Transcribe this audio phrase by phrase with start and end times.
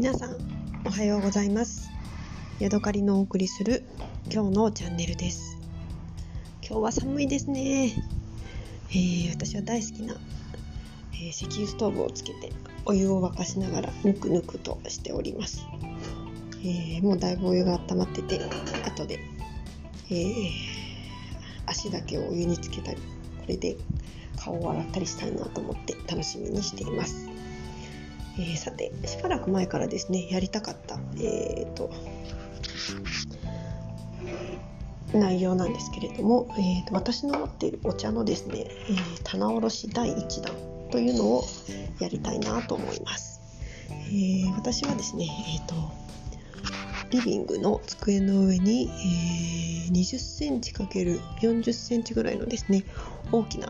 [0.00, 0.36] 皆さん
[0.86, 1.90] おはようございます。
[2.58, 3.84] ヤドカリのお送りする
[4.32, 5.58] 今日のチャンネルです。
[6.66, 7.92] 今日は寒いですね、
[8.92, 10.14] えー、私は大好きな、
[11.12, 12.50] えー、石油ストーブをつけて
[12.86, 15.66] お湯を沸かしながらぬくぬくとしております、
[16.62, 18.40] えー、もうだいぶお湯が温まってて
[18.86, 19.20] 後で、
[20.10, 20.24] え
[21.66, 23.76] 足だけをお湯につけたりこれで
[24.38, 27.28] 顔を洗ったりしたいなと思って楽しみにしています。
[28.40, 31.90] えー、さてしばらく前からですねやりたかった、えーと、
[35.12, 40.54] 内容なんですけれども、えーと、私の持っているお茶のですね、えー、棚卸し第1弾
[40.90, 41.44] というのを
[42.00, 43.40] やりたいなと思います。
[43.90, 45.74] えー、私はですね、えーと、
[47.10, 48.88] リビングの机の上に、
[49.86, 52.84] えー、20センチ ×40 センチぐらいのですね
[53.30, 53.68] 大きな、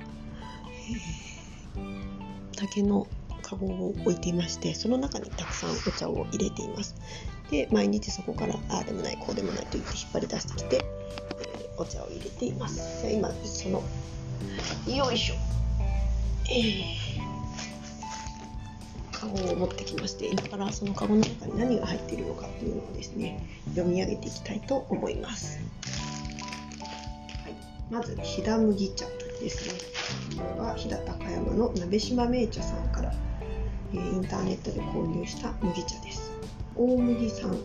[1.77, 3.07] えー、竹の
[3.51, 6.95] カゴを置いていましてその中にたくさんお茶を入れています。
[7.51, 13.03] で毎日そこからああでもないこうでもないと言って引っ張り出してきて、えー、お茶を入れています。
[13.03, 13.83] で今その
[14.87, 15.35] よいしょ。
[16.49, 23.45] えー、カゴを持ってきまして今からそのカゴの中に何が入っているのかというのをですね
[23.75, 25.59] 読み上げていきたいと思います、
[27.43, 27.55] はい、
[27.91, 29.07] まずひだ麦茶
[29.41, 29.81] ですね。
[30.37, 33.13] これは飛騨高山の鍋島名茶さんから
[33.93, 36.31] インターネットで購入した麦茶です。
[36.77, 37.57] 大麦産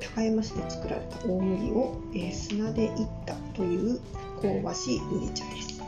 [0.00, 2.00] 高山市で作られた大麦を
[2.32, 2.90] 砂でいっ
[3.26, 4.00] たという
[4.42, 5.78] 香ばしい麦茶です。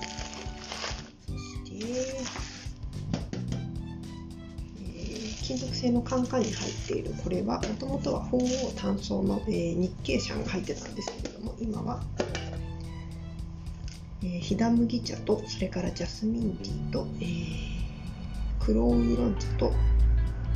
[1.26, 2.40] そして
[5.42, 12.00] 金属製のカンカンに入っているこれはもともとは鳳凰単層の、日経車が入ってたんですけれども今は、
[14.22, 17.69] えー、飛騨麦茶とそれからジャスミンティーと、えー
[18.60, 19.72] 黒ウーロン茶と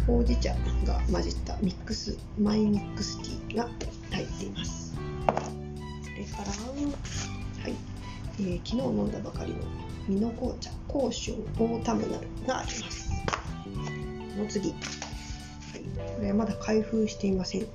[0.07, 3.69] ほうじ茶が混じったミックスマイミックスティーが
[4.11, 4.95] 入っています。
[6.03, 6.45] それから、
[7.63, 7.75] はい。
[8.41, 9.59] えー、昨日飲んだばかりの
[10.09, 13.11] 美濃紅茶甲春オータムナルがあります。
[14.35, 14.81] その次、はい、
[16.17, 17.67] これはまだ開封していません。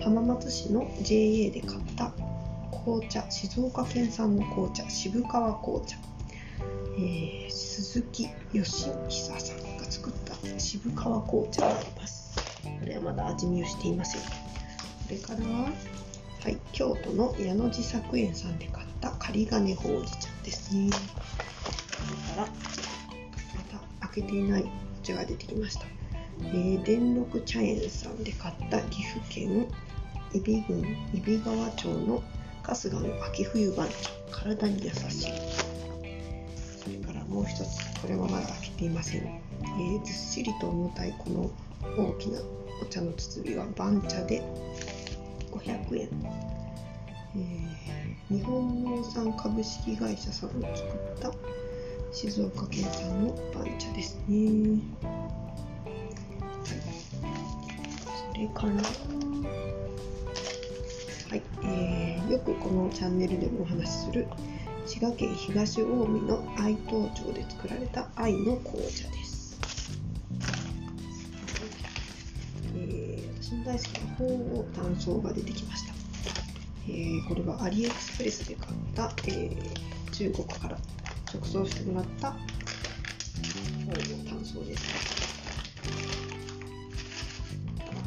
[0.00, 2.12] 浜松市の JA で買った
[2.84, 5.96] 紅茶静岡県産の紅茶渋川紅茶、
[6.98, 9.65] えー、鈴木義久さん
[10.58, 12.36] 渋川紅茶があります。
[12.62, 14.20] これはまだ味見をしていません。
[14.20, 15.70] それからは
[16.42, 20.90] はい、京都の矢野寺作園さんで買った仮金ほうじ茶ですね。
[20.92, 21.02] それ
[22.36, 22.48] からま
[24.00, 25.86] た開けていないお茶が出てきました、
[26.40, 29.66] えー、電力茶園さんで買った岐阜県
[30.32, 30.82] 揖斐郡
[31.14, 32.22] 揖斐川町の
[32.62, 33.94] 春日の秋冬番茶。
[34.30, 35.32] 体に優しい。
[36.78, 38.00] それからもう一つ。
[38.00, 39.45] これはまだ開けていません。
[39.78, 41.50] えー、ずっしりと重たいこの
[41.96, 42.40] 大きな
[42.82, 44.42] お茶の包みは番茶で
[45.50, 46.08] 500円、
[47.36, 51.32] えー、日本農産株式会社さんの作った
[52.12, 54.80] 静岡県産の番茶ですね、
[58.32, 58.72] それから
[61.28, 64.26] はい、えー、よくこのチャンネルでもお話しする
[64.86, 65.86] 滋賀県東近江
[66.28, 69.25] の愛東町で作られた愛の紅茶です。
[73.66, 75.92] 大好きな鳳凰単層が出てきました、
[76.88, 80.78] えー、これはアリエクスプレスで買った、えー、中国から
[81.34, 82.38] 直送してもらった鳳
[83.90, 84.84] 凰単層です。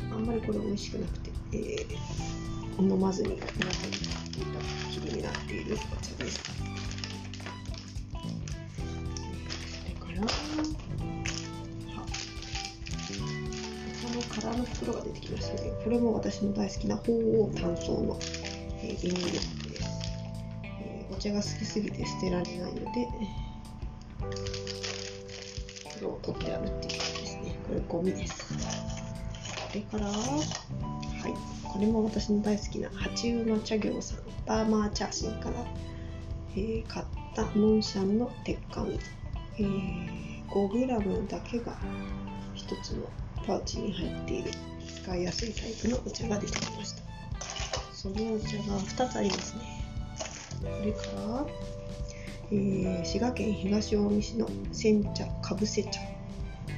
[0.10, 3.92] あんまりこれ美味しくなくて、えー、飲まずにお腹に入っ
[4.32, 4.60] ていた
[5.02, 6.42] 霧になっているお茶です。
[9.84, 10.28] それから
[14.36, 15.72] 空の袋が出てきましたね。
[15.84, 18.20] これも私の大好きな鳳凰単層の、
[18.82, 19.50] えー、ビニールです、
[20.82, 23.08] えー、お茶が好きすぎて捨てられないので、
[25.96, 27.56] 袋を取ってあるっていう感じですね。
[27.68, 28.54] これゴミです。
[29.70, 35.56] それから、はい、これも私の大好きな八馬茶業さん、バーマーチャーシンから、
[36.56, 37.06] えー、買っ
[37.36, 38.88] たノンシャンの鉄管、
[39.58, 41.78] えー、5g だけが
[42.56, 43.08] 1つの
[43.50, 44.52] パウチに入っている
[45.02, 47.02] 使いやすいタイプのお茶が出てきました。
[47.96, 49.62] そのお茶が2つありますね。
[50.60, 51.48] それから、
[52.52, 56.00] えー、滋賀県東近江市の煎茶かぶせ茶。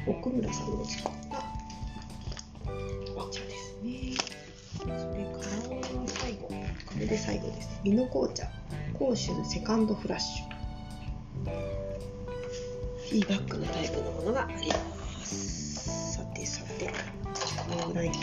[0.08, 1.44] 奥村さんの作った
[3.22, 4.14] お茶ですね。
[4.80, 5.46] それから
[6.08, 6.54] 最後こ
[6.98, 7.82] れで最後です。
[7.84, 8.48] 美濃紅茶
[8.98, 11.46] 甲州セカンドフラッシュ。
[13.10, 15.71] ティーバッグのタイプのものがあります。
[16.42, 18.22] てさてこのぐらいかな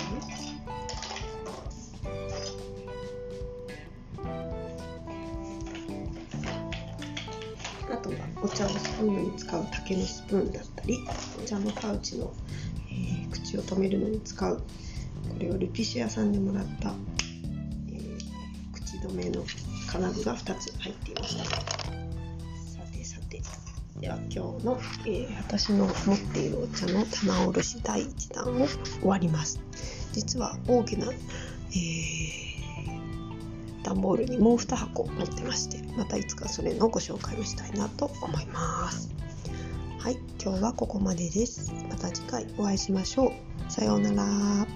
[7.94, 10.98] あとはお茶をすくうのに使う竹のスプーンだったり
[11.40, 12.32] お茶のパウチの、
[12.90, 14.62] えー、口を留めるのに使うこ
[15.38, 16.94] れはルピシアさんでもらった、
[17.88, 18.18] えー、
[18.72, 19.44] 口止めの
[19.88, 22.07] 金具が2つ入っていました。
[24.00, 29.60] では今日の、えー、私の持っているお茶の棚卸し第1弾を終わります。
[30.12, 32.48] 実は大きな、えー
[33.88, 39.14] 段ボールにもう2箱持ってましてまたいつかそれのご紹介をしたいなと思います。
[39.98, 41.72] はい今日はここまでです。
[41.88, 43.32] また次回お会いしましょう。
[43.72, 44.66] さようなら。